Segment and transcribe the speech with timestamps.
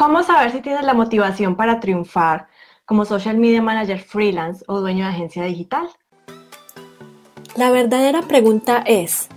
[0.00, 2.48] cómo saber si tienes la motivación para triunfar
[2.86, 5.90] como social media manager freelance o dueño de agencia digital?
[7.54, 9.28] La verdadera pregunta es,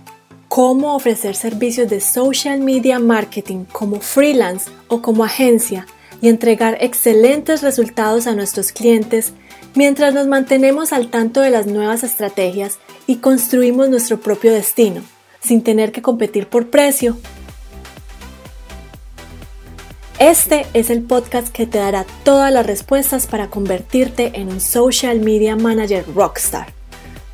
[0.48, 5.84] ¿cómo ofrecer servicios de social media marketing como freelance o como agencia
[6.22, 9.34] y entregar excelentes resultados a nuestros clientes
[9.74, 15.02] mientras nos mantenemos al tanto de las nuevas estrategias y construimos nuestro propio destino,
[15.40, 17.18] sin tener que competir por precio.
[20.26, 25.20] Este es el podcast que te dará todas las respuestas para convertirte en un social
[25.20, 26.68] media manager rockstar.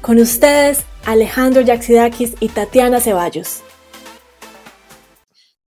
[0.01, 3.63] Con ustedes, Alejandro Yaxidakis y Tatiana Ceballos.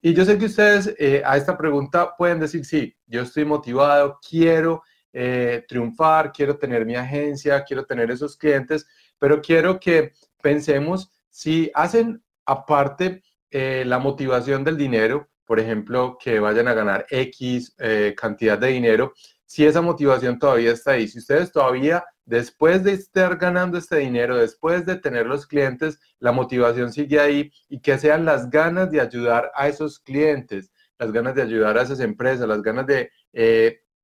[0.01, 4.19] Y yo sé que ustedes eh, a esta pregunta pueden decir, sí, yo estoy motivado,
[4.29, 4.83] quiero
[5.13, 8.85] eh, triunfar, quiero tener mi agencia, quiero tener esos clientes,
[9.21, 10.13] pero quiero que
[10.43, 17.07] pensemos si hacen aparte eh, la motivación del dinero, por ejemplo, que vayan a ganar
[17.11, 19.13] X eh, cantidad de dinero,
[19.45, 24.37] si esa motivación todavía está ahí, si ustedes todavía, después de estar ganando este dinero,
[24.37, 29.01] después de tener los clientes, la motivación sigue ahí y que sean las ganas de
[29.01, 33.11] ayudar a esos clientes, las ganas de ayudar a esas empresas, las ganas de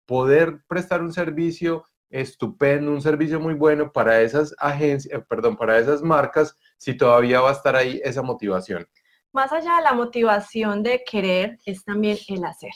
[0.04, 5.78] poder prestar un servicio estupendo, un servicio muy bueno para esas agencias, eh, perdón, para
[5.78, 8.86] esas marcas, si todavía va a estar ahí esa motivación.
[9.32, 12.72] Más allá de la motivación de querer, es también el hacer.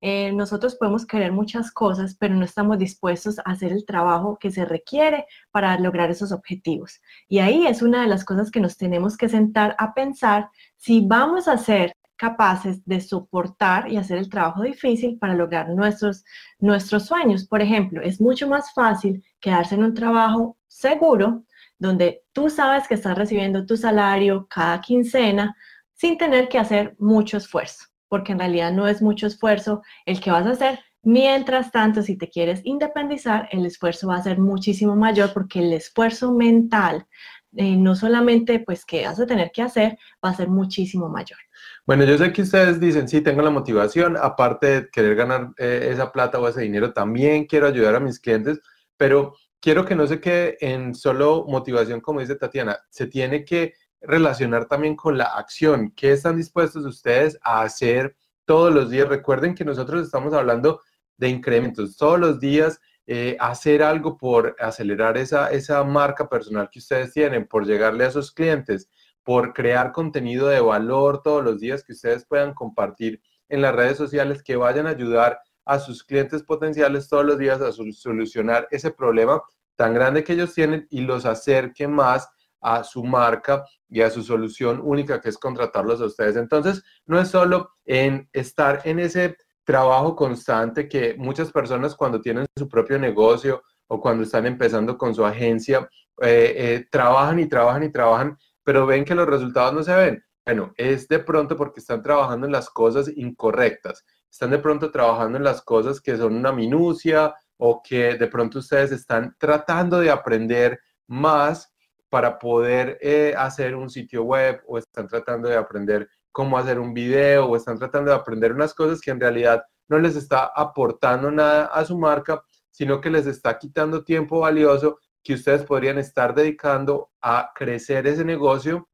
[0.00, 4.50] Eh, nosotros podemos querer muchas cosas, pero no estamos dispuestos a hacer el trabajo que
[4.50, 7.00] se requiere para lograr esos objetivos.
[7.28, 11.06] Y ahí es una de las cosas que nos tenemos que sentar a pensar si
[11.06, 16.24] vamos a hacer capaces de soportar y hacer el trabajo difícil para lograr nuestros,
[16.58, 17.46] nuestros sueños.
[17.46, 21.44] Por ejemplo, es mucho más fácil quedarse en un trabajo seguro
[21.78, 25.56] donde tú sabes que estás recibiendo tu salario cada quincena
[26.02, 30.32] sin tener que hacer mucho esfuerzo, porque en realidad no es mucho esfuerzo el que
[30.32, 30.80] vas a hacer.
[31.04, 35.72] Mientras tanto, si te quieres independizar, el esfuerzo va a ser muchísimo mayor porque el
[35.72, 37.06] esfuerzo mental,
[37.54, 41.38] eh, no solamente pues que vas a tener que hacer, va a ser muchísimo mayor.
[41.86, 45.88] Bueno, yo sé que ustedes dicen, sí, tengo la motivación, aparte de querer ganar eh,
[45.92, 48.58] esa plata o ese dinero, también quiero ayudar a mis clientes,
[48.96, 53.74] pero quiero que no se quede en solo motivación, como dice Tatiana, se tiene que
[54.02, 55.92] relacionar también con la acción.
[55.96, 59.08] ¿Qué están dispuestos ustedes a hacer todos los días?
[59.08, 60.80] Recuerden que nosotros estamos hablando
[61.16, 66.78] de incrementos, todos los días eh, hacer algo por acelerar esa, esa marca personal que
[66.78, 68.88] ustedes tienen, por llegarle a sus clientes
[69.22, 73.96] por crear contenido de valor todos los días que ustedes puedan compartir en las redes
[73.96, 78.90] sociales que vayan a ayudar a sus clientes potenciales todos los días a solucionar ese
[78.90, 79.40] problema
[79.76, 82.28] tan grande que ellos tienen y los acerque más
[82.62, 86.36] a su marca y a su solución única que es contratarlos a ustedes.
[86.36, 92.46] Entonces, no es solo en estar en ese trabajo constante que muchas personas cuando tienen
[92.56, 95.88] su propio negocio o cuando están empezando con su agencia,
[96.22, 100.24] eh, eh, trabajan y trabajan y trabajan pero ven que los resultados no se ven.
[100.44, 105.38] Bueno, es de pronto porque están trabajando en las cosas incorrectas, están de pronto trabajando
[105.38, 110.10] en las cosas que son una minucia o que de pronto ustedes están tratando de
[110.10, 111.71] aprender más
[112.12, 116.92] para poder eh, hacer un sitio web o están tratando de aprender cómo hacer un
[116.92, 121.30] video o están tratando de aprender unas cosas que en realidad no les está aportando
[121.30, 126.34] nada a su marca, sino que les está quitando tiempo valioso que ustedes podrían estar
[126.34, 128.90] dedicando a crecer ese negocio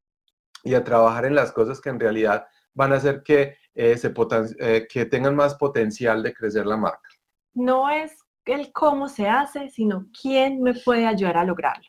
[0.62, 4.14] y a trabajar en las cosas que en realidad van a hacer que, eh, se
[4.60, 7.08] eh, que tengan más potencial de crecer la marca.
[7.52, 11.88] No es el cómo se hace, sino quién me puede ayudar a lograrlo.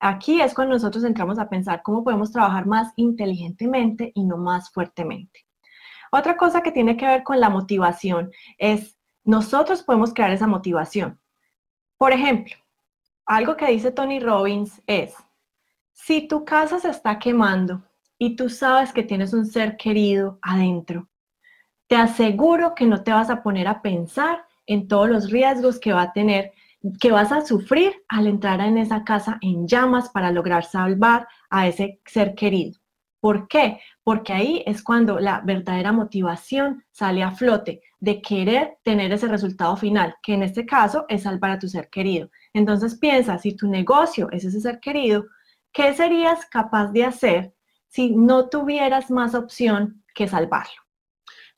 [0.00, 4.70] Aquí es cuando nosotros entramos a pensar cómo podemos trabajar más inteligentemente y no más
[4.70, 5.46] fuertemente.
[6.10, 11.20] Otra cosa que tiene que ver con la motivación es nosotros podemos crear esa motivación.
[11.98, 12.54] Por ejemplo,
[13.26, 15.14] algo que dice Tony Robbins es,
[15.92, 17.82] si tu casa se está quemando
[18.16, 21.08] y tú sabes que tienes un ser querido adentro,
[21.88, 25.92] te aseguro que no te vas a poner a pensar en todos los riesgos que
[25.92, 26.52] va a tener,
[27.00, 31.66] que vas a sufrir al entrar en esa casa en llamas para lograr salvar a
[31.66, 32.78] ese ser querido.
[33.20, 33.80] ¿Por qué?
[34.04, 39.76] Porque ahí es cuando la verdadera motivación sale a flote de querer tener ese resultado
[39.76, 42.30] final, que en este caso es salvar a tu ser querido.
[42.52, 45.26] Entonces piensa, si tu negocio es ese ser querido,
[45.72, 47.54] ¿qué serías capaz de hacer
[47.88, 50.87] si no tuvieras más opción que salvarlo?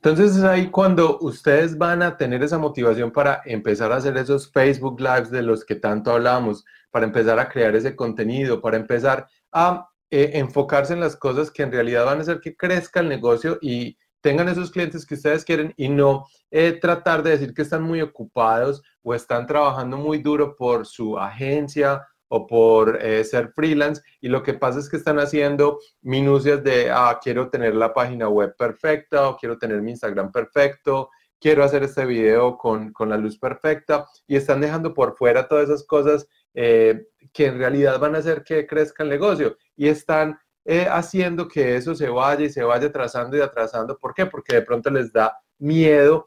[0.02, 4.50] Entonces es ahí cuando ustedes van a tener esa motivación para empezar a hacer esos
[4.50, 9.28] Facebook Lives de los que tanto hablamos, para empezar a crear ese contenido, para empezar
[9.52, 13.10] a eh, enfocarse en las cosas que en realidad van a hacer que crezca el
[13.10, 17.62] negocio y tengan esos clientes que ustedes quieren y no eh, tratar de decir que
[17.62, 23.52] están muy ocupados o están trabajando muy duro por su agencia o por eh, ser
[23.52, 27.92] freelance y lo que pasa es que están haciendo minucias de, ah, quiero tener la
[27.92, 31.10] página web perfecta o quiero tener mi Instagram perfecto,
[31.40, 35.64] quiero hacer este video con, con la luz perfecta y están dejando por fuera todas
[35.64, 40.38] esas cosas eh, que en realidad van a hacer que crezca el negocio y están
[40.64, 43.98] eh, haciendo que eso se vaya y se vaya atrasando y atrasando.
[43.98, 44.26] ¿Por qué?
[44.26, 46.26] Porque de pronto les da miedo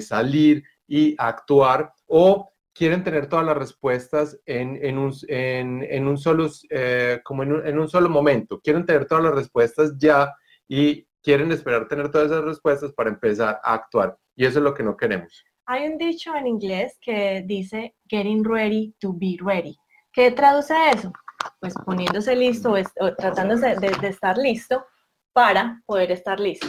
[0.00, 6.18] salir y actuar o quieren tener todas las respuestas en, en, un, en, en, un,
[6.18, 8.60] solo, eh, como un, en un solo momento.
[8.60, 10.32] Quieren tener todas las respuestas ya
[10.68, 14.16] y quieren esperar tener todas esas respuestas para empezar a actuar.
[14.36, 15.44] Y eso es lo que no queremos.
[15.66, 19.76] Hay un dicho en inglés que dice getting ready to be ready.
[20.12, 21.12] ¿Qué traduce eso?
[21.60, 24.84] Pues poniéndose listo o, tratándose de, de estar listo
[25.32, 26.66] para poder estar listo.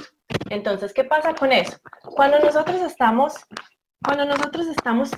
[0.50, 1.78] Entonces, ¿qué pasa con eso?
[2.02, 3.34] Cuando nosotros estamos,
[4.04, 5.12] cuando nosotros estamos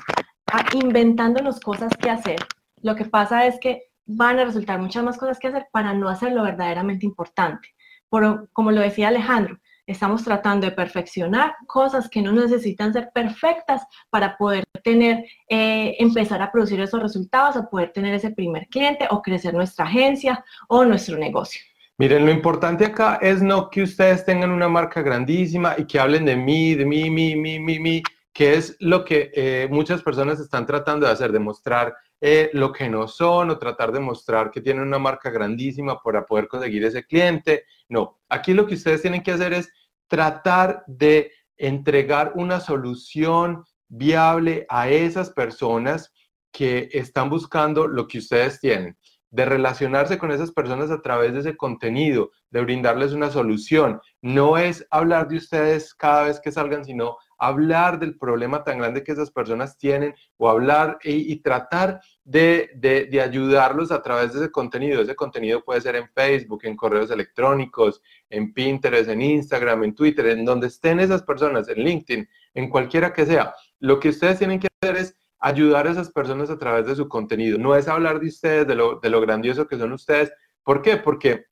[0.73, 2.37] inventándonos cosas que hacer.
[2.81, 6.09] Lo que pasa es que van a resultar muchas más cosas que hacer para no
[6.09, 7.69] hacer lo verdaderamente importante.
[8.09, 9.57] Por, como lo decía Alejandro,
[9.87, 16.41] estamos tratando de perfeccionar cosas que no necesitan ser perfectas para poder tener, eh, empezar
[16.41, 20.85] a producir esos resultados, a poder tener ese primer cliente o crecer nuestra agencia o
[20.85, 21.61] nuestro negocio.
[21.97, 26.25] Miren, lo importante acá es no que ustedes tengan una marca grandísima y que hablen
[26.25, 30.39] de mí, de mí, mí, mí, mí, mí, que es lo que eh, muchas personas
[30.39, 34.61] están tratando de hacer, demostrar eh, lo que no son o tratar de mostrar que
[34.61, 37.65] tienen una marca grandísima para poder conseguir ese cliente.
[37.89, 39.71] No, aquí lo que ustedes tienen que hacer es
[40.07, 46.11] tratar de entregar una solución viable a esas personas
[46.51, 48.97] que están buscando lo que ustedes tienen,
[49.29, 53.99] de relacionarse con esas personas a través de ese contenido, de brindarles una solución.
[54.21, 57.17] No es hablar de ustedes cada vez que salgan, sino
[57.47, 63.21] hablar del problema tan grande que esas personas tienen o hablar y, tratar de, de,
[63.21, 65.01] ayudarlos a través de ese contenido.
[65.01, 70.27] Ese contenido puede ser en Facebook, en correos electrónicos, en Pinterest, en Instagram, en Twitter,
[70.27, 73.53] en donde estén esas personas, en LinkedIn, en cualquiera que sea.
[73.79, 77.09] Lo que ustedes tienen que hacer es ayudar a esas personas a través de su
[77.09, 77.57] contenido.
[77.57, 80.31] No es hablar de ustedes, de lo, de lo grandioso que son ustedes.
[80.63, 80.95] ¿Por qué?
[80.95, 81.47] Porque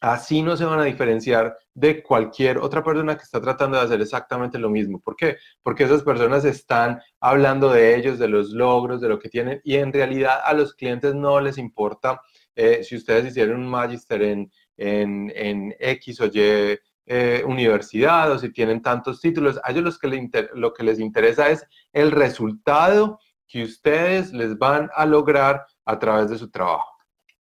[0.00, 4.00] así no se van a diferenciar de cualquier otra persona que está tratando de hacer
[4.00, 5.00] exactamente lo mismo.
[5.00, 5.36] ¿Por qué?
[5.62, 9.76] Porque esas personas están hablando de ellos, de los logros, de lo que tienen, y
[9.76, 12.20] en realidad a los clientes no les importa
[12.54, 18.52] eh, si ustedes hicieron un magister en, en, X o Y eh, universidad o si
[18.52, 19.60] tienen tantos títulos.
[19.64, 24.90] A ellos los que lo que les interesa es el resultado que ustedes les van
[24.94, 26.97] a lograr a través de su trabajo.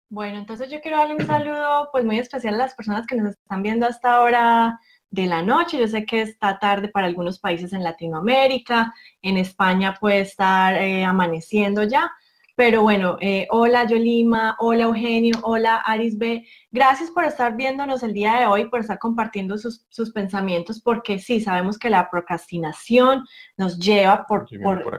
[0.09, 3.31] Bueno, entonces yo quiero darle un saludo pues muy especial a las personas que nos
[3.31, 5.77] están viendo hasta ahora de la noche.
[5.77, 11.03] Yo sé que está tarde para algunos países en Latinoamérica, en España puede estar eh,
[11.03, 12.09] amaneciendo ya,
[12.57, 16.43] pero bueno, eh, hola Yolima, hola Eugenio, hola Aris B.
[16.71, 21.39] Gracias por estar viéndonos el día de hoy, por estar compartiendo sus, pensamientos, porque sí,
[21.39, 23.23] sabemos que la procrastinación
[23.57, 24.47] nos lleva por,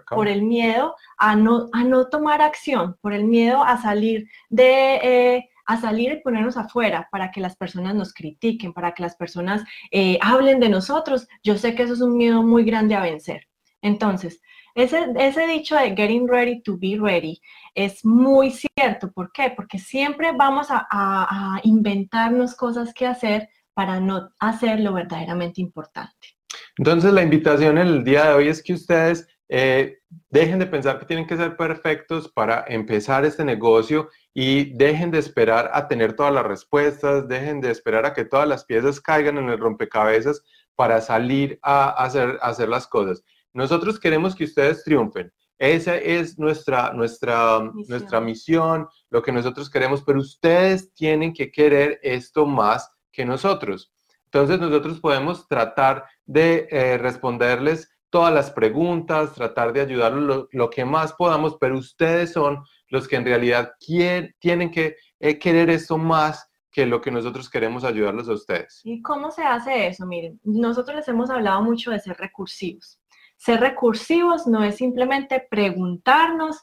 [0.08, 4.94] por, el miedo a no, a no tomar acción, por el miedo a salir de...
[5.02, 9.16] Eh, a salir y ponernos afuera para que las personas nos critiquen, para que las
[9.16, 11.28] personas eh, hablen de nosotros.
[11.42, 13.48] Yo sé que eso es un miedo muy grande a vencer.
[13.82, 14.40] Entonces,
[14.78, 17.40] ese, dicho de getting ready to be ready
[17.74, 19.10] es muy cierto.
[19.10, 19.52] ¿Por qué?
[19.54, 26.36] Porque siempre vamos a, inventarnos cosas que hacer para no hacer lo verdaderamente importante.
[26.76, 29.98] Entonces, la invitación en el día de hoy es que ustedes eh,
[30.30, 35.18] dejen de pensar que tienen que ser perfectos para empezar este negocio y dejen de
[35.18, 39.38] esperar a tener todas las respuestas, dejen de esperar a que todas las piezas caigan
[39.38, 40.44] en el rompecabezas
[40.76, 43.24] para salir a hacer, a hacer las cosas.
[43.52, 45.32] Nosotros queremos que ustedes triunfen.
[45.58, 47.84] Esa es nuestra, nuestra, misión.
[47.88, 53.92] nuestra misión, lo que nosotros queremos, pero ustedes tienen que querer esto más que nosotros.
[54.26, 60.84] Entonces nosotros podemos tratar de eh, responderles todas las preguntas, tratar de ayudarlos lo, que
[60.84, 66.48] más podamos, pero ustedes son los que en realidad tienen que eh, querer esto más
[66.70, 68.80] que lo que nosotros queremos ayudarlos a ustedes.
[68.84, 70.06] ¿Y cómo se hace eso?
[70.06, 73.00] Miren, nosotros les hemos hablado mucho de ser recursivos.
[73.38, 76.58] Ser recursivos no es simplemente preguntarnos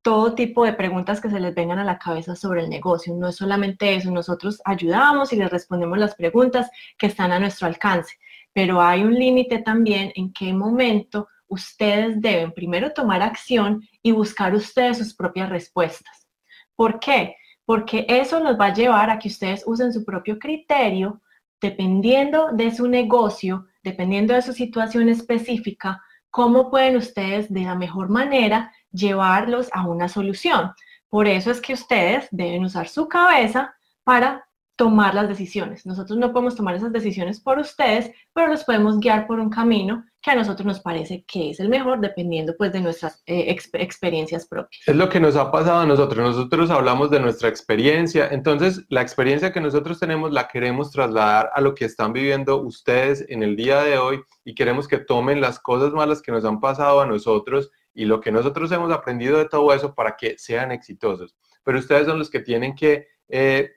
[0.00, 3.14] todo tipo de preguntas que se les vengan a la cabeza sobre el negocio.
[3.14, 7.66] No es solamente eso, nosotros ayudamos y les respondemos las preguntas que están a nuestro
[7.66, 8.16] alcance,
[8.54, 14.54] pero hay un límite también en qué momento ustedes deben primero tomar acción y buscar
[14.54, 16.26] ustedes sus propias respuestas.
[16.74, 17.36] ¿Por qué?
[17.66, 21.20] Porque eso nos va a llevar a que ustedes usen su propio criterio
[21.60, 26.02] dependiendo de su negocio dependiendo de su situación específica,
[26.34, 30.72] cómo pueden ustedes de la mejor manera llevarlos a una solución.
[31.08, 34.44] Por eso es que ustedes deben usar su cabeza para
[34.76, 35.86] tomar las decisiones.
[35.86, 40.04] Nosotros no podemos tomar esas decisiones por ustedes, pero los podemos guiar por un camino
[40.20, 44.46] que a nosotros nos parece que es el mejor, dependiendo pues de nuestras eh, experiencias
[44.46, 44.82] propias.
[44.86, 46.18] Es lo que nos ha pasado a nosotros.
[46.18, 51.60] Nosotros hablamos de nuestra experiencia, entonces la experiencia que nosotros tenemos la queremos trasladar a
[51.60, 55.60] lo que están viviendo ustedes en el día de hoy y queremos que tomen las
[55.60, 59.48] cosas malas que nos han pasado a nosotros y lo que nosotros hemos aprendido de
[59.48, 61.36] todo eso para que sean exitosos.
[61.62, 63.72] Pero ustedes son los que tienen que eh,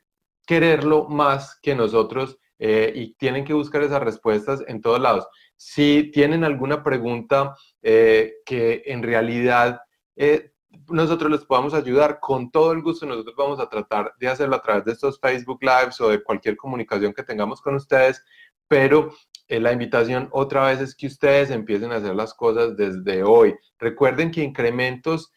[0.47, 5.27] quererlo más que nosotros eh, y tienen que buscar esas respuestas en todos lados.
[5.57, 9.81] Si tienen alguna pregunta eh, que en realidad
[10.15, 10.53] eh,
[10.87, 14.61] nosotros les podamos ayudar, con todo el gusto nosotros vamos a tratar de hacerlo a
[14.61, 18.23] través de estos Facebook Lives o de cualquier comunicación que tengamos con ustedes,
[18.67, 19.11] pero
[19.49, 23.55] la invitación otra vez es que ustedes empiecen a hacer las cosas desde hoy.
[23.79, 25.31] Recuerden que incrementos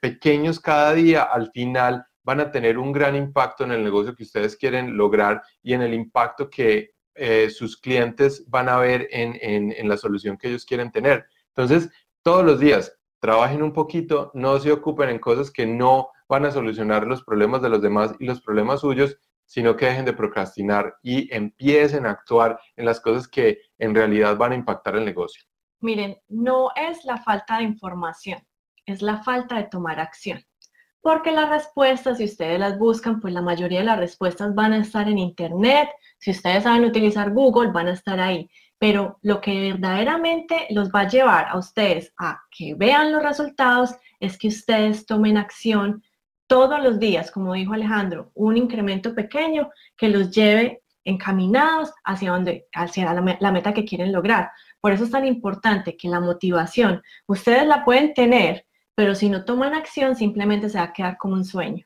[0.00, 4.24] pequeños cada día al final van a tener un gran impacto en el negocio que
[4.24, 9.38] ustedes quieren lograr y en el impacto que eh, sus clientes van a ver en,
[9.40, 11.26] en, la solución que ellos quieren tener.
[11.48, 11.90] Entonces,
[12.22, 16.50] todos los días, trabajen un poquito, no se ocupen en cosas que no van a
[16.50, 20.96] solucionar los problemas de los demás y los problemas suyos, sino que dejen de procrastinar
[21.02, 25.44] y empiecen a actuar en las cosas que en realidad van a impactar el negocio.
[25.80, 28.38] Miren, no es la falta de información,
[28.86, 30.42] es la falta de tomar acción
[31.04, 34.78] porque las respuestas, si ustedes las buscan, pues la mayoría de las respuestas van a
[34.78, 35.90] estar en Internet.
[36.18, 38.48] Si ustedes saben utilizar Google, van a estar ahí.
[38.78, 43.90] Pero lo que verdaderamente los va a llevar a ustedes a que vean los resultados
[44.18, 46.02] es que ustedes tomen acción
[46.46, 49.68] todos los días, como dijo Alejandro, un incremento pequeño
[49.98, 54.52] que los lleve encaminados hacia donde, hacia la, la meta que quieren lograr.
[54.80, 59.44] Por eso es tan importante que la motivación, ustedes la pueden tener, pero si no
[59.44, 61.84] toman acción simplemente se va a quedar como un sueño.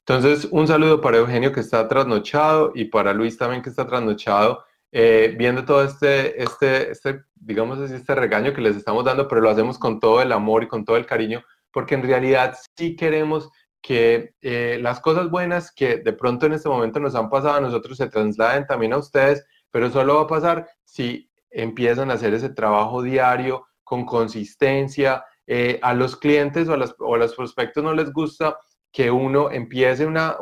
[0.00, 4.64] Entonces, un saludo para Eugenio que está trasnochado y para Luis también que está trasnochado,
[4.92, 9.40] eh, viendo todo este, este, este, digamos así, este regaño que les estamos dando, pero
[9.40, 12.96] lo hacemos con todo el amor y con todo el cariño, porque en realidad sí
[12.96, 17.54] queremos que eh, las cosas buenas que de pronto en este momento nos han pasado
[17.54, 22.14] a nosotros se trasladen también a ustedes, pero solo va a pasar si empiezan a
[22.14, 27.92] hacer ese trabajo diario con consistencia, eh, a los clientes o a, los prospectos no
[27.92, 28.56] les gusta
[28.92, 30.36] que uno empiece una,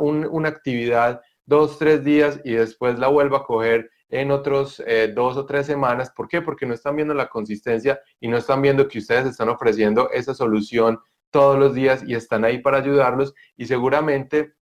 [0.45, 5.47] actividad dos, tres días y después la vuelva a coger en otros eh, dos o
[5.47, 6.12] tres semanas.
[6.15, 6.43] ¿Por qué?
[6.43, 10.35] Porque no están viendo la consistencia y no están viendo que ustedes están ofreciendo esa
[10.35, 10.99] solución
[11.31, 14.57] todos los días y están ahí para ayudarlos y seguramente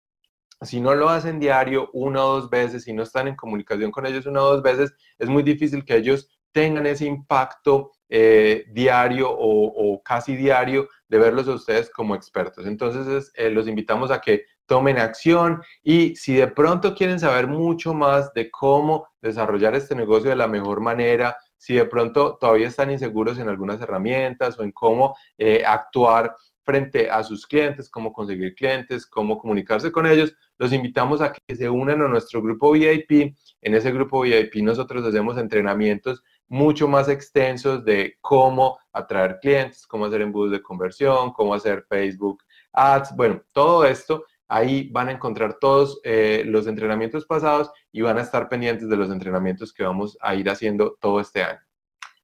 [0.61, 4.05] si no lo hacen diario una o dos veces, si no están en comunicación con
[4.05, 9.27] ellos una o dos veces, es muy difícil que ellos tengan ese impacto eh, diario
[9.29, 12.65] o, casi diario de verlos a ustedes como expertos.
[12.65, 17.93] Entonces, eh, los invitamos a que tomen acción y si de pronto quieren saber mucho
[17.93, 22.91] más de cómo desarrollar este negocio de la mejor manera, si de pronto todavía están
[22.91, 28.55] inseguros en algunas herramientas o en cómo eh, actuar frente a sus clientes, cómo conseguir
[28.55, 33.35] clientes, cómo comunicarse con ellos, los invitamos a que se unan a nuestro grupo VIP.
[33.61, 40.05] En ese grupo VIP nosotros hacemos entrenamientos mucho más extensos de cómo atraer clientes, cómo
[40.05, 43.15] hacer embudos de conversión, cómo hacer Facebook Ads.
[43.15, 48.21] Bueno, todo esto, ahí van a encontrar todos eh, los entrenamientos pasados y van a
[48.21, 51.59] estar pendientes de los entrenamientos que vamos a ir haciendo todo este año.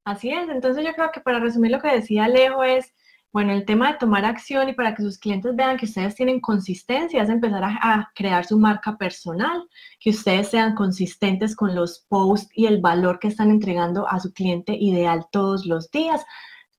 [0.04, 2.94] Así es, entonces yo creo que para resumir lo que decía Alejo es,
[3.33, 6.41] bueno, el tema de tomar acción y para que sus clientes vean que ustedes tienen
[6.41, 9.63] consistencia es empezar a, crear su marca personal,
[10.00, 14.33] que ustedes sean consistentes con los posts y el valor que están entregando a su
[14.33, 16.25] cliente ideal todos los días,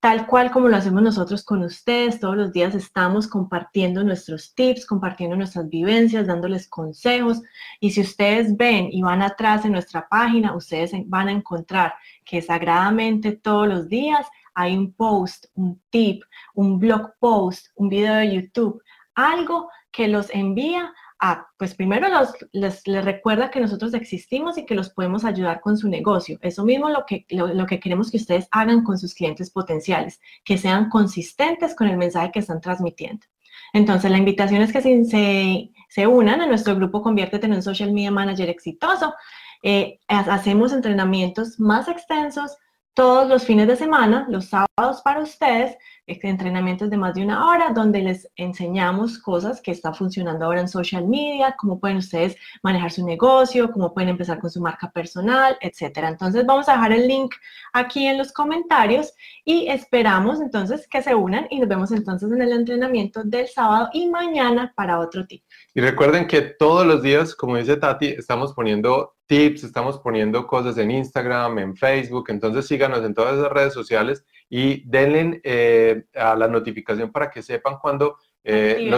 [0.00, 2.20] tal cual como lo hacemos nosotros con ustedes.
[2.20, 7.40] Todos los días estamos compartiendo nuestros tips, compartiendo nuestras vivencias, dándoles consejos.
[7.80, 11.94] Y si ustedes ven y van atrás en nuestra página, ustedes van a encontrar
[12.26, 16.22] que sagradamente todos los días hay un post, un tip,
[16.54, 18.82] un blog post, un video de YouTube,
[19.14, 24.74] algo que los envía a, pues primero los, les, recuerda que nosotros existimos y que
[24.74, 26.36] los podemos ayudar con su negocio.
[26.42, 30.58] Eso mismo lo que, lo, que queremos que ustedes hagan con sus clientes potenciales, que
[30.58, 33.24] sean consistentes con el mensaje que están transmitiendo.
[33.72, 37.92] Entonces, la invitación es que se, se, unan a nuestro grupo Conviértete en un Social
[37.92, 39.14] Media Manager exitoso.
[39.62, 42.56] Eh, hacemos entrenamientos más extensos,
[42.94, 45.76] todos los fines de semana, los sábados para ustedes,
[46.22, 50.68] entrenamientos de más de una hora donde les enseñamos cosas que están funcionando ahora en
[50.68, 55.56] social media, cómo pueden ustedes manejar su negocio, cómo pueden empezar con su marca personal,
[55.60, 56.08] etcétera.
[56.08, 57.34] Entonces vamos a dejar el link
[57.72, 59.12] aquí en los comentarios
[59.44, 63.88] y esperamos entonces que se unan y nos vemos entonces en el entrenamiento del sábado
[63.92, 65.42] y mañana para otro tip.
[65.74, 70.76] Y recuerden que todos los días, como dice Tati, estamos poniendo tips, estamos poniendo cosas
[70.76, 76.36] en Instagram, en Facebook, entonces síganos en todas esas redes sociales y denle eh, a
[76.36, 78.90] la notificación para que sepan cuando eh,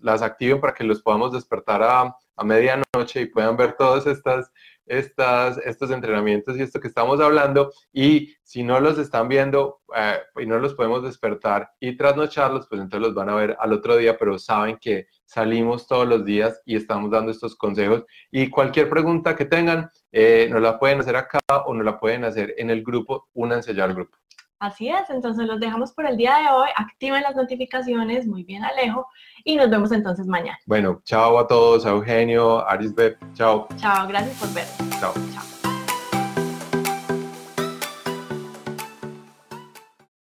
[0.00, 4.50] las activen para que los podamos despertar a, a medianoche y puedan ver todas estas
[4.86, 7.70] estas, estos entrenamientos y esto que estamos hablando.
[7.92, 12.80] Y si no los están viendo eh, y no los podemos despertar y trasnocharlos, pues
[12.80, 16.62] entonces los van a ver al otro día, pero saben que salimos todos los días
[16.64, 18.04] y estamos dando estos consejos.
[18.30, 22.24] Y cualquier pregunta que tengan, eh, nos la pueden hacer acá o nos la pueden
[22.24, 24.16] hacer en el grupo, únanse ya al grupo.
[24.60, 26.68] Así es, entonces los dejamos por el día de hoy.
[26.76, 29.06] Activen las notificaciones, muy bien Alejo,
[29.44, 30.58] y nos vemos entonces mañana.
[30.66, 33.68] Bueno, chao a todos, a Eugenio, a Arisbeth, chao.
[33.76, 34.66] Chao, gracias por ver.
[35.00, 35.12] Chao.
[35.32, 35.57] Chao.